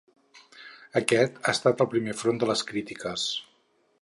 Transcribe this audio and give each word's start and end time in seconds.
Aquest 1.01 1.37
ha 1.43 1.53
estat 1.57 1.83
el 1.85 1.91
primer 1.93 2.17
front 2.23 2.43
de 2.45 2.51
les 2.53 2.65
crítiques. 2.73 3.31